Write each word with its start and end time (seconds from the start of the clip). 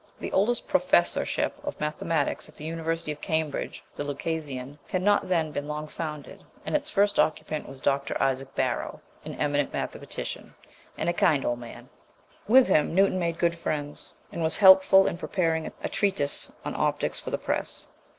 The 0.19 0.31
oldest 0.31 0.67
Professorship 0.67 1.59
of 1.63 1.79
Mathematics 1.79 2.49
at 2.49 2.55
the 2.55 2.65
University 2.65 3.11
of 3.11 3.21
Cambridge, 3.21 3.83
the 3.95 4.03
Lucasian, 4.03 4.79
had 4.89 5.03
not 5.03 5.29
then 5.29 5.51
been 5.51 5.67
long 5.67 5.87
founded, 5.87 6.43
and 6.65 6.75
its 6.75 6.89
first 6.89 7.19
occupant 7.19 7.69
was 7.69 7.79
Dr. 7.79 8.19
Isaac 8.19 8.55
Barrow, 8.55 8.99
an 9.25 9.35
eminent 9.35 9.71
mathematician, 9.71 10.55
and 10.97 11.07
a 11.07 11.13
kind 11.13 11.45
old 11.45 11.59
man. 11.59 11.87
With 12.47 12.67
him 12.67 12.95
Newton 12.95 13.19
made 13.19 13.37
good 13.37 13.55
friends, 13.59 14.15
and 14.31 14.41
was 14.41 14.57
helpful 14.57 15.05
in 15.05 15.19
preparing 15.19 15.71
a 15.83 15.87
treatise 15.89 16.51
on 16.65 16.73
optics 16.75 17.19
for 17.19 17.29
the 17.29 17.37
press. 17.37 17.85